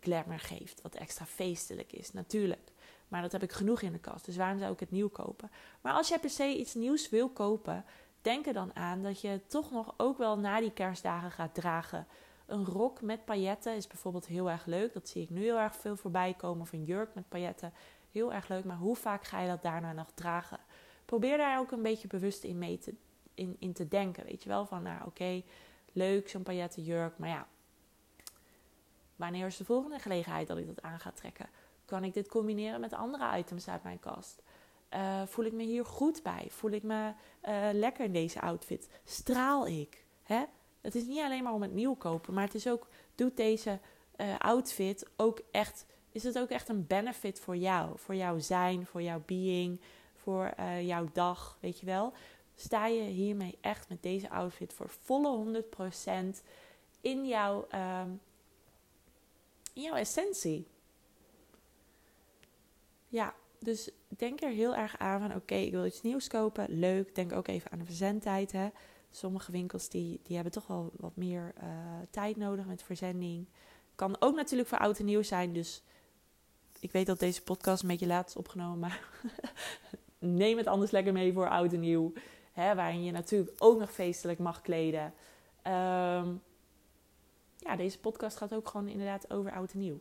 glamour 0.00 0.38
geeft. 0.38 0.82
Wat 0.82 0.94
extra 0.94 1.24
feestelijk 1.24 1.92
is, 1.92 2.12
natuurlijk. 2.12 2.72
Maar 3.08 3.22
dat 3.22 3.32
heb 3.32 3.42
ik 3.42 3.52
genoeg 3.52 3.80
in 3.80 3.92
de 3.92 3.98
kast. 3.98 4.24
Dus 4.24 4.36
waarom 4.36 4.58
zou 4.58 4.72
ik 4.72 4.80
het 4.80 4.90
nieuw 4.90 5.08
kopen? 5.08 5.50
Maar 5.80 5.92
als 5.92 6.08
je 6.08 6.18
per 6.18 6.30
se 6.30 6.56
iets 6.58 6.74
nieuws 6.74 7.08
wil 7.08 7.28
kopen, 7.28 7.84
denk 8.22 8.46
er 8.46 8.52
dan 8.52 8.76
aan 8.76 9.02
dat 9.02 9.20
je 9.20 9.40
toch 9.46 9.70
nog 9.70 9.94
ook 9.96 10.18
wel 10.18 10.38
na 10.38 10.60
die 10.60 10.72
kerstdagen 10.72 11.30
gaat 11.30 11.54
dragen. 11.54 12.06
Een 12.46 12.64
rok 12.64 13.00
met 13.02 13.24
pailletten 13.24 13.76
is 13.76 13.86
bijvoorbeeld 13.86 14.26
heel 14.26 14.50
erg 14.50 14.66
leuk. 14.66 14.92
Dat 14.92 15.08
zie 15.08 15.22
ik 15.22 15.30
nu 15.30 15.42
heel 15.42 15.58
erg 15.58 15.76
veel 15.76 15.96
voorbij 15.96 16.34
komen. 16.34 16.62
Of 16.62 16.72
een 16.72 16.84
jurk 16.84 17.14
met 17.14 17.28
pailletten. 17.28 17.72
Heel 18.10 18.32
erg 18.32 18.48
leuk. 18.48 18.64
Maar 18.64 18.76
hoe 18.76 18.96
vaak 18.96 19.24
ga 19.24 19.40
je 19.40 19.48
dat 19.48 19.62
daarna 19.62 19.92
nog 19.92 20.10
dragen? 20.14 20.58
Probeer 21.04 21.36
daar 21.36 21.58
ook 21.58 21.70
een 21.70 21.82
beetje 21.82 22.08
bewust 22.08 22.44
in 22.44 22.58
mee 22.58 22.78
te, 22.78 22.94
in, 23.34 23.56
in 23.58 23.72
te 23.72 23.88
denken. 23.88 24.24
Weet 24.24 24.42
je 24.42 24.48
wel, 24.48 24.66
van 24.66 24.82
nou 24.82 25.06
oké, 25.06 25.42
leuk 25.94 26.28
zo'n 26.28 26.44
jurk. 26.74 27.18
Maar 27.18 27.28
ja, 27.28 27.46
wanneer 29.16 29.46
is 29.46 29.56
de 29.56 29.64
volgende 29.64 29.98
gelegenheid 29.98 30.46
dat 30.46 30.58
ik 30.58 30.66
dat 30.66 30.82
aan 30.82 31.00
ga 31.00 31.10
trekken? 31.10 31.48
Kan 31.84 32.04
ik 32.04 32.14
dit 32.14 32.28
combineren 32.28 32.80
met 32.80 32.92
andere 32.92 33.38
items 33.38 33.68
uit 33.68 33.82
mijn 33.82 34.00
kast? 34.00 34.42
Uh, 34.94 35.22
voel 35.26 35.44
ik 35.44 35.52
me 35.52 35.62
hier 35.62 35.84
goed 35.84 36.22
bij? 36.22 36.46
Voel 36.50 36.70
ik 36.70 36.82
me 36.82 37.12
uh, 37.48 37.68
lekker 37.72 38.04
in 38.04 38.12
deze 38.12 38.40
outfit? 38.40 38.88
Straal 39.04 39.66
ik? 39.66 40.04
Hè? 40.22 40.44
Het 40.80 40.94
is 40.94 41.04
niet 41.04 41.20
alleen 41.20 41.42
maar 41.42 41.52
om 41.52 41.62
het 41.62 41.72
nieuw 41.72 41.94
kopen, 41.94 42.34
maar 42.34 42.44
het 42.44 42.54
is 42.54 42.68
ook, 42.68 42.88
doet 43.14 43.36
deze 43.36 43.78
uh, 44.16 44.38
outfit 44.38 45.06
ook 45.16 45.40
echt, 45.50 45.86
is 46.10 46.22
het 46.22 46.38
ook 46.38 46.48
echt 46.48 46.68
een 46.68 46.86
benefit 46.86 47.40
voor 47.40 47.56
jou? 47.56 47.98
Voor 47.98 48.14
jouw 48.14 48.38
zijn, 48.38 48.86
voor 48.86 49.02
jouw 49.02 49.22
being, 49.26 49.80
voor 50.14 50.52
jouw 50.80 51.08
dag, 51.12 51.58
weet 51.60 51.80
je 51.80 51.86
wel? 51.86 52.12
Sta 52.54 52.86
je 52.86 53.02
hiermee 53.02 53.58
echt 53.60 53.88
met 53.88 54.02
deze 54.02 54.30
outfit 54.30 54.72
voor 54.72 54.88
volle 54.88 55.62
100% 56.34 56.42
in 57.00 57.26
jouw, 57.26 57.66
um, 57.74 58.20
in 59.72 59.82
jouw 59.82 59.94
essentie? 59.94 60.66
Ja, 63.08 63.34
dus 63.58 63.90
denk 64.08 64.42
er 64.42 64.50
heel 64.50 64.74
erg 64.74 64.98
aan 64.98 65.20
van 65.20 65.34
oké, 65.34 65.54
ik 65.54 65.72
wil 65.72 65.86
iets 65.86 66.02
nieuws 66.02 66.28
kopen. 66.28 66.78
Leuk. 66.78 67.14
Denk 67.14 67.32
ook 67.32 67.48
even 67.48 67.70
aan 67.70 67.78
de 67.78 67.84
verzendtijd. 67.84 68.52
Hè. 68.52 68.68
Sommige 69.10 69.52
winkels 69.52 69.88
die, 69.88 70.20
die 70.22 70.34
hebben 70.34 70.52
toch 70.52 70.66
wel 70.66 70.90
wat 70.96 71.16
meer 71.16 71.54
uh, 71.62 71.68
tijd 72.10 72.36
nodig 72.36 72.66
met 72.66 72.82
verzending. 72.82 73.46
Kan 73.94 74.16
ook 74.18 74.34
natuurlijk 74.34 74.68
voor 74.68 74.78
oud 74.78 74.98
en 74.98 75.04
nieuw 75.04 75.22
zijn. 75.22 75.52
Dus 75.52 75.82
ik 76.80 76.92
weet 76.92 77.06
dat 77.06 77.18
deze 77.18 77.42
podcast 77.42 77.82
een 77.82 77.88
beetje 77.88 78.06
laat 78.06 78.28
is 78.28 78.36
opgenomen. 78.36 78.78
Maar 78.78 79.08
neem 80.18 80.56
het 80.56 80.66
anders 80.66 80.90
lekker 80.90 81.12
mee 81.12 81.32
voor 81.32 81.48
oud 81.48 81.72
en 81.72 81.80
nieuw. 81.80 82.12
Hè, 82.54 82.74
waarin 82.74 83.04
je 83.04 83.12
natuurlijk 83.12 83.52
ook 83.58 83.78
nog 83.78 83.92
feestelijk 83.92 84.38
mag 84.38 84.60
kleden. 84.60 85.04
Um, 85.66 86.42
ja, 87.56 87.76
deze 87.76 88.00
podcast 88.00 88.36
gaat 88.36 88.54
ook 88.54 88.68
gewoon 88.68 88.88
inderdaad 88.88 89.32
over 89.32 89.52
oud 89.52 89.72
en 89.72 89.78
nieuw. 89.78 90.00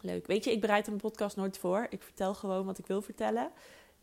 Leuk. 0.00 0.26
Weet 0.26 0.44
je, 0.44 0.50
ik 0.50 0.60
bereid 0.60 0.86
een 0.86 0.96
podcast 0.96 1.36
nooit 1.36 1.58
voor. 1.58 1.86
Ik 1.90 2.02
vertel 2.02 2.34
gewoon 2.34 2.66
wat 2.66 2.78
ik 2.78 2.86
wil 2.86 3.02
vertellen. 3.02 3.50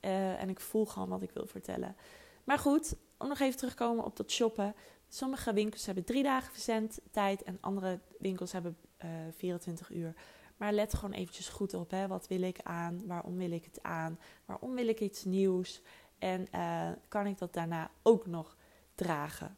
Uh, 0.02 0.42
en 0.42 0.50
ik 0.50 0.60
voel 0.60 0.86
gewoon 0.86 1.10
wat 1.10 1.22
ik 1.22 1.32
wil 1.34 1.48
vertellen. 1.48 1.96
Maar 2.44 2.60
goed, 2.60 2.96
om 3.18 3.28
nog 3.28 3.40
even 3.40 3.58
terug 3.58 3.76
te 3.76 3.84
komen 3.84 4.06
op 4.06 4.18
dat 4.18 4.32
shoppen. 4.32 4.76
Sommige 5.10 5.54
winkels 5.54 5.86
hebben 5.86 6.04
drie 6.04 6.24
dagen 6.24 6.52
verzendtijd 6.52 7.44
en 7.44 7.58
andere 7.62 8.00
winkels 8.20 8.52
hebben 8.52 8.78
uh, 9.04 9.28
eh, 9.28 9.34
24 9.34 9.90
uur. 9.90 10.14
Maar 10.58 10.74
let 10.74 10.94
gewoon 10.94 11.14
eventjes 11.14 11.50
goed 11.50 11.74
op. 11.74 11.92
Hè. 11.92 12.08
Wat 12.08 12.28
wil 12.28 12.42
ik 12.42 12.60
aan? 12.64 13.04
Waarom 13.08 13.38
wil 13.38 13.52
ik 13.52 13.66
het 13.66 13.84
aan? 13.84 14.20
Waarom 14.46 14.76
wil 14.76 14.88
ik 14.88 15.00
iets 15.00 15.24
nieuws? 15.24 15.82
En 16.24 16.48
uh, 16.56 16.90
kan 17.08 17.28
ik 17.28 17.38
dat 17.38 17.54
daarna 17.54 17.92
ook 18.02 18.26
nog 18.26 18.58
dragen? 18.96 19.58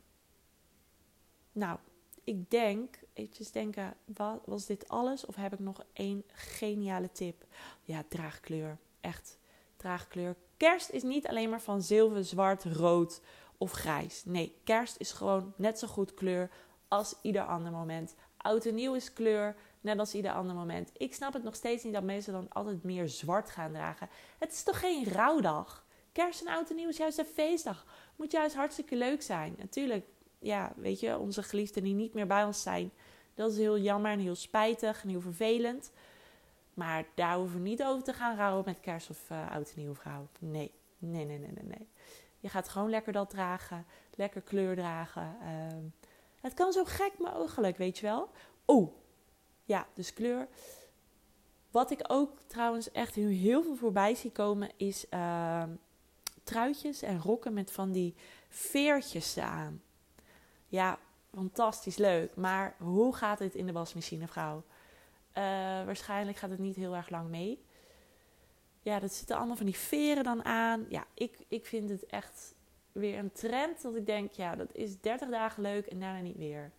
Nou, 1.51 1.79
ik 2.23 2.49
denk, 2.49 2.99
eventjes 3.13 3.51
denken, 3.51 3.93
wat, 4.05 4.41
was 4.45 4.65
dit 4.65 4.87
alles? 4.87 5.25
Of 5.25 5.35
heb 5.35 5.53
ik 5.53 5.59
nog 5.59 5.83
één 5.93 6.23
geniale 6.27 7.11
tip? 7.11 7.45
Ja, 7.81 8.03
draagkleur. 8.07 8.77
Echt, 9.01 9.37
draagkleur. 9.75 10.35
Kerst 10.57 10.89
is 10.89 11.03
niet 11.03 11.27
alleen 11.27 11.49
maar 11.49 11.61
van 11.61 11.81
zilver, 11.81 12.23
zwart, 12.23 12.63
rood 12.63 13.21
of 13.57 13.71
grijs. 13.71 14.23
Nee, 14.25 14.59
kerst 14.63 14.95
is 14.99 15.11
gewoon 15.11 15.53
net 15.55 15.79
zo 15.79 15.87
goed 15.87 16.13
kleur 16.13 16.49
als 16.87 17.15
ieder 17.21 17.45
ander 17.45 17.71
moment. 17.71 18.15
Oud 18.37 18.65
en 18.65 18.75
nieuw 18.75 18.93
is 18.93 19.13
kleur, 19.13 19.55
net 19.81 19.99
als 19.99 20.13
ieder 20.13 20.31
ander 20.31 20.55
moment. 20.55 20.91
Ik 20.97 21.13
snap 21.13 21.33
het 21.33 21.43
nog 21.43 21.55
steeds 21.55 21.83
niet 21.83 21.93
dat 21.93 22.03
mensen 22.03 22.33
dan 22.33 22.49
altijd 22.49 22.83
meer 22.83 23.07
zwart 23.07 23.49
gaan 23.49 23.71
dragen. 23.71 24.09
Het 24.39 24.51
is 24.51 24.63
toch 24.63 24.79
geen 24.79 25.03
rouwdag? 25.03 25.83
Kerst 26.15 26.41
en 26.41 26.47
oud 26.47 26.69
en 26.69 26.75
nieuw 26.75 26.89
is 26.89 26.97
juist 26.97 27.17
een 27.17 27.25
feestdag. 27.25 27.85
Moet 28.15 28.31
juist 28.31 28.55
hartstikke 28.55 28.95
leuk 28.95 29.21
zijn. 29.21 29.55
Natuurlijk, 29.57 30.05
ja, 30.39 30.73
weet 30.75 30.99
je, 30.99 31.17
onze 31.17 31.43
geliefden 31.43 31.83
die 31.83 31.93
niet 31.93 32.13
meer 32.13 32.27
bij 32.27 32.43
ons 32.43 32.61
zijn. 32.61 32.91
Dat 33.33 33.51
is 33.51 33.57
heel 33.57 33.77
jammer 33.77 34.11
en 34.11 34.19
heel 34.19 34.35
spijtig 34.35 35.03
en 35.03 35.09
heel 35.09 35.21
vervelend. 35.21 35.91
Maar 36.73 37.05
daar 37.15 37.37
hoeven 37.37 37.61
we 37.61 37.69
niet 37.69 37.83
over 37.83 38.03
te 38.03 38.13
gaan 38.13 38.35
rouwen 38.37 38.63
met 38.65 38.79
kerst 38.79 39.09
of 39.09 39.29
uh, 39.29 39.51
oud 39.51 39.69
en 39.69 39.79
nieuwe 39.79 39.95
vrouw. 39.95 40.27
Nee. 40.39 40.71
nee, 40.97 41.25
nee, 41.25 41.37
nee, 41.37 41.51
nee. 41.61 41.87
Je 42.39 42.49
gaat 42.49 42.69
gewoon 42.69 42.89
lekker 42.89 43.13
dat 43.13 43.29
dragen. 43.29 43.85
Lekker 44.15 44.41
kleur 44.41 44.75
dragen. 44.75 45.37
Uh, 45.41 45.47
het 46.41 46.53
kan 46.53 46.71
zo 46.71 46.83
gek 46.85 47.13
mogelijk, 47.17 47.77
weet 47.77 47.97
je 47.97 48.05
wel. 48.05 48.29
Oh, 48.65 48.93
ja, 49.63 49.87
dus 49.93 50.13
kleur. 50.13 50.47
Wat 51.71 51.91
ik 51.91 51.99
ook 52.07 52.39
trouwens 52.47 52.91
echt 52.91 53.15
heel 53.15 53.63
veel 53.63 53.75
voorbij 53.75 54.15
zie 54.15 54.31
komen 54.31 54.69
is 54.77 55.05
uh, 55.13 55.63
truitjes 56.45 57.01
en 57.01 57.19
rokken 57.19 57.53
met 57.53 57.71
van 57.71 57.91
die 57.91 58.15
veertjes 58.49 59.37
aan. 59.37 59.81
Ja, 60.67 60.99
fantastisch 61.33 61.97
leuk. 61.97 62.35
Maar 62.35 62.75
hoe 62.77 63.15
gaat 63.15 63.39
het 63.39 63.55
in 63.55 63.65
de 63.65 63.71
wasmachine, 63.71 64.27
vrouw? 64.27 64.63
Uh, 65.37 65.43
waarschijnlijk 65.85 66.37
gaat 66.37 66.49
het 66.49 66.59
niet 66.59 66.75
heel 66.75 66.95
erg 66.95 67.09
lang 67.09 67.29
mee. 67.29 67.63
Ja, 68.81 68.99
dat 68.99 69.13
zitten 69.13 69.37
allemaal 69.37 69.55
van 69.55 69.65
die 69.65 69.77
veren 69.77 70.23
dan 70.23 70.45
aan. 70.45 70.85
Ja, 70.89 71.05
ik, 71.13 71.37
ik 71.47 71.65
vind 71.65 71.89
het 71.89 72.05
echt 72.05 72.55
weer 72.91 73.17
een 73.17 73.31
trend 73.31 73.81
dat 73.81 73.95
ik 73.95 74.05
denk, 74.05 74.33
ja, 74.33 74.55
dat 74.55 74.69
is 74.71 74.99
30 75.01 75.29
dagen 75.29 75.61
leuk 75.61 75.85
en 75.85 75.99
daarna 75.99 76.21
niet 76.21 76.37
weer. 76.37 76.71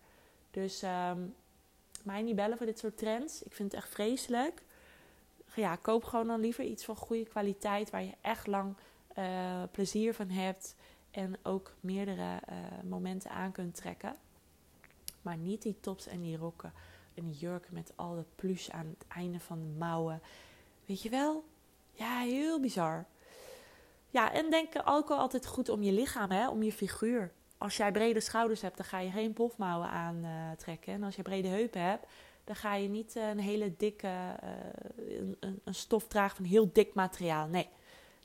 Dus 0.51 0.83
um, 0.83 1.35
mij 2.03 2.21
niet 2.21 2.35
bellen 2.35 2.57
voor 2.57 2.65
dit 2.65 2.79
soort 2.79 2.97
trends. 2.97 3.43
Ik 3.43 3.53
vind 3.53 3.71
het 3.71 3.81
echt 3.81 3.91
vreselijk. 3.93 4.61
Ja, 5.55 5.75
koop 5.75 6.03
gewoon 6.03 6.27
dan 6.27 6.39
liever 6.39 6.63
iets 6.63 6.85
van 6.85 6.95
goede 6.95 7.25
kwaliteit 7.25 7.89
waar 7.89 8.03
je 8.03 8.15
echt 8.21 8.47
lang 8.47 8.75
uh, 9.17 9.63
plezier 9.71 10.13
van 10.13 10.29
hebt 10.29 10.75
en 11.11 11.37
ook 11.43 11.75
meerdere 11.79 12.41
uh, 12.49 12.55
momenten 12.89 13.31
aan 13.31 13.51
kunt 13.51 13.75
trekken. 13.75 14.15
Maar 15.21 15.37
niet 15.37 15.61
die 15.61 15.79
tops 15.79 16.07
en 16.07 16.21
die 16.21 16.37
rokken 16.37 16.73
en 17.13 17.25
die 17.25 17.35
jurken 17.35 17.73
met 17.73 17.91
al 17.95 18.15
dat 18.15 18.35
plush 18.35 18.69
aan 18.69 18.95
het 18.97 19.07
einde 19.07 19.39
van 19.39 19.59
de 19.59 19.77
mouwen. 19.77 20.21
Weet 20.85 21.01
je 21.01 21.09
wel? 21.09 21.43
Ja, 21.91 22.19
heel 22.19 22.59
bizar. 22.59 23.05
Ja, 24.09 24.31
en 24.31 24.49
denk 24.49 24.73
ook 24.85 25.09
altijd 25.09 25.45
goed 25.45 25.69
om 25.69 25.83
je 25.83 25.91
lichaam, 25.91 26.31
hè? 26.31 26.49
om 26.49 26.63
je 26.63 26.71
figuur. 26.71 27.31
Als 27.57 27.77
jij 27.77 27.91
brede 27.91 28.19
schouders 28.19 28.61
hebt, 28.61 28.77
dan 28.77 28.85
ga 28.85 28.99
je 28.99 29.11
geen 29.11 29.33
pofmouwen 29.33 29.89
aantrekken. 29.89 30.89
Uh, 30.91 30.95
en 30.95 31.03
als 31.03 31.15
je 31.15 31.21
brede 31.21 31.47
heupen 31.47 31.81
hebt, 31.81 32.05
dan 32.43 32.55
ga 32.55 32.75
je 32.75 32.87
niet 32.87 33.15
een 33.15 33.39
hele 33.39 33.73
dikke 33.77 34.09
een, 34.95 35.37
een, 35.63 35.75
stof 35.75 36.07
dragen 36.07 36.35
van 36.35 36.45
heel 36.45 36.69
dik 36.73 36.93
materiaal. 36.93 37.47
Nee, 37.47 37.69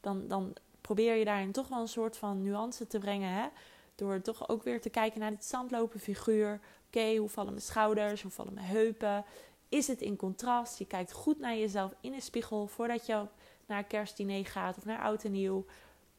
dan, 0.01 0.29
dan 0.29 0.57
probeer 0.83 1.15
je 1.15 1.25
daarin 1.25 1.53
toch 1.53 1.69
wel 1.69 1.81
een 1.81 1.89
soort 1.89 2.17
van 2.17 2.43
nuance 2.43 2.87
te 2.87 2.99
brengen. 2.99 3.33
Hè? 3.33 3.47
Door 3.95 4.21
toch 4.21 4.49
ook 4.49 4.63
weer 4.63 4.81
te 4.81 4.91
kijken 4.91 5.21
naar 5.21 5.31
dit 5.31 5.45
zandlopen 5.45 6.01
figuur. 6.01 6.61
Oké, 6.87 7.17
hoe 7.17 7.29
vallen 7.29 7.53
mijn 7.53 7.65
schouders? 7.65 8.23
Hoe 8.23 8.31
vallen 8.31 8.55
mijn 8.55 8.67
heupen? 8.67 9.25
Is 9.69 9.87
het 9.87 10.01
in 10.01 10.17
contrast? 10.17 10.79
Je 10.79 10.87
kijkt 10.87 11.13
goed 11.13 11.39
naar 11.39 11.57
jezelf 11.57 11.95
in 12.01 12.13
de 12.13 12.21
spiegel 12.21 12.67
voordat 12.67 13.07
je 13.07 13.27
naar 13.67 13.85
kerstdiner 13.85 14.47
gaat 14.47 14.77
of 14.77 14.85
naar 14.85 15.03
oud 15.03 15.25
en 15.25 15.33
nieuw. 15.33 15.65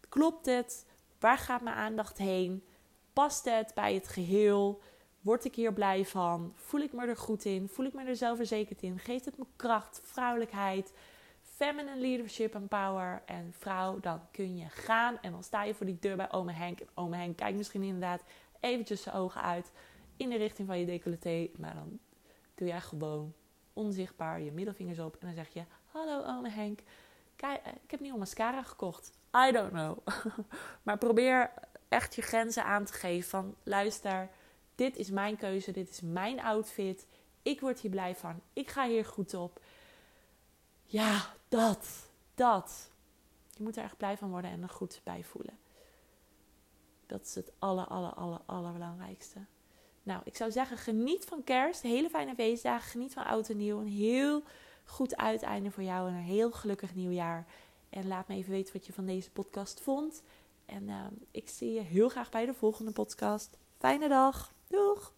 Klopt 0.10 0.46
het? 0.46 0.86
Waar 1.20 1.38
gaat 1.38 1.62
mijn 1.62 1.76
aandacht 1.76 2.18
heen? 2.18 2.64
Past 3.14 3.46
het 3.46 3.72
bij 3.74 3.94
het 3.94 4.08
geheel? 4.08 4.82
Word 5.22 5.46
ik 5.46 5.56
hier 5.56 5.74
blij 5.74 6.06
van? 6.06 6.54
Voel 6.56 6.82
ik 6.82 6.94
me 6.94 7.06
er 7.06 7.18
goed 7.18 7.46
in? 7.46 7.70
Voel 7.70 7.86
ik 7.86 7.94
me 7.94 8.04
er 8.04 8.16
zelfverzekerd 8.16 8.82
in? 8.82 9.00
Geeft 9.00 9.26
het 9.26 9.38
me 9.38 9.46
kracht, 9.56 10.02
vrouwelijkheid? 10.04 10.94
Feminine 11.64 11.98
leadership 11.98 12.56
en 12.56 12.68
power. 12.68 13.22
En 13.26 13.54
vrouw, 13.58 14.00
dan 14.00 14.22
kun 14.32 14.58
je 14.58 14.70
gaan. 14.70 15.18
En 15.22 15.32
dan 15.32 15.44
sta 15.44 15.64
je 15.64 15.74
voor 15.74 15.86
die 15.86 16.00
deur 16.00 16.16
bij 16.16 16.32
ome 16.32 16.52
Henk. 16.52 16.80
En 16.80 16.88
ome 16.94 17.16
Henk 17.16 17.38
kijkt 17.38 17.58
misschien 17.58 17.84
inderdaad 17.84 18.24
eventjes 18.60 19.02
zijn 19.02 19.16
ogen 19.16 19.42
uit 19.42 19.72
in 20.18 20.30
de 20.30 20.38
richting 20.38 20.68
van 20.68 20.80
je 20.80 20.86
decolleté. 20.86 21.50
Maar 21.58 21.74
dan 21.74 22.00
doe 22.56 22.68
jij 22.68 22.82
gewoon 22.82 23.34
onzichtbaar 23.74 24.42
je 24.42 24.52
middelvingers 24.52 25.00
op. 25.00 25.14
En 25.14 25.28
dan 25.28 25.36
zeg 25.36 25.50
je, 25.50 25.64
hallo 25.92 26.24
ome 26.24 26.50
Henk. 26.50 26.80
Eh, 27.36 27.52
ik 27.84 27.92
heb 27.92 28.00
nieuwe 28.00 28.18
mascara 28.18 28.64
gekocht. 28.64 29.12
I 29.48 29.52
don't 29.52 29.72
know. 29.72 29.98
maar 30.84 30.98
probeer 30.98 31.52
echt 31.88 32.16
je 32.16 32.22
grenzen 32.22 32.66
aan 32.66 32.86
te 32.86 32.94
geven. 32.94 33.30
Van 33.30 33.56
luister, 33.64 34.30
dit 34.76 34.98
is 34.98 35.10
mijn 35.10 35.38
keuze, 35.38 35.72
dit 35.72 35.90
is 35.90 36.02
mijn 36.02 36.42
outfit. 36.42 37.08
Ik 37.42 37.60
word 37.60 37.80
hier 37.80 37.92
blij 37.92 38.16
van. 38.16 38.42
Ik 38.54 38.70
ga 38.70 38.88
hier 38.88 39.06
goed 39.06 39.34
op. 39.34 39.62
Ja, 40.84 41.26
dat. 41.54 42.10
Dat. 42.36 42.90
Je 43.50 43.64
moet 43.64 43.78
er 43.78 43.84
echt 43.84 43.98
blij 43.98 44.18
van 44.18 44.30
worden 44.30 44.52
en 44.52 44.62
er 44.62 44.70
goed 44.70 45.02
bij 45.04 45.24
voelen. 45.24 45.58
Dat 47.06 47.22
is 47.22 47.36
het 47.36 47.52
aller, 47.60 47.86
aller, 47.86 48.14
aller, 48.14 48.40
allerbelangrijkste. 48.46 49.40
Nou, 50.04 50.22
ik 50.24 50.36
zou 50.36 50.52
zeggen, 50.52 50.78
geniet 50.78 51.26
van 51.26 51.44
kerst. 51.44 51.82
Hele 51.82 52.10
fijne 52.10 52.36
feestdagen. 52.36 52.90
Geniet 52.90 53.14
van 53.14 53.26
oud 53.26 53.50
en 53.50 53.58
nieuw. 53.58 53.80
Een 53.80 53.88
heel 53.88 54.44
goed 54.86 55.18
uiteinde 55.18 55.72
voor 55.72 55.84
jou 55.84 56.10
en 56.10 56.16
een 56.16 56.22
heel 56.22 56.52
gelukkig 56.52 56.96
nieuwjaar. 56.96 57.46
En 57.90 58.08
laat 58.08 58.28
me 58.28 58.36
even 58.36 58.52
weten 58.52 58.74
wat 58.74 58.86
je 58.86 58.94
van 58.94 59.06
deze 59.06 59.32
podcast 59.32 59.82
vond. 59.82 60.24
En 60.66 60.84
uh, 60.84 61.06
ik 61.32 61.50
zie 61.50 61.74
je 61.74 61.82
heel 61.82 62.10
graag 62.10 62.30
bij 62.30 62.46
de 62.46 62.54
volgende 62.54 62.92
podcast. 62.92 63.58
Fijne 63.78 64.08
dag. 64.08 64.54
Doeg! 64.68 65.14